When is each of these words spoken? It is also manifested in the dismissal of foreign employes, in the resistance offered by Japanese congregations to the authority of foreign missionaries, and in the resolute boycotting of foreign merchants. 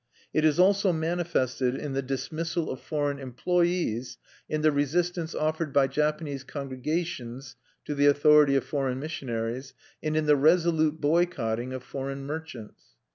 It 0.33 0.43
is 0.43 0.59
also 0.59 0.91
manifested 0.91 1.75
in 1.75 1.93
the 1.93 2.01
dismissal 2.01 2.71
of 2.71 2.81
foreign 2.81 3.19
employes, 3.19 4.17
in 4.49 4.61
the 4.61 4.71
resistance 4.71 5.35
offered 5.35 5.71
by 5.71 5.85
Japanese 5.85 6.43
congregations 6.43 7.55
to 7.85 7.93
the 7.93 8.07
authority 8.07 8.55
of 8.55 8.63
foreign 8.63 8.97
missionaries, 8.99 9.75
and 10.01 10.17
in 10.17 10.25
the 10.25 10.35
resolute 10.35 10.99
boycotting 10.99 11.71
of 11.71 11.83
foreign 11.83 12.25
merchants. 12.25 12.81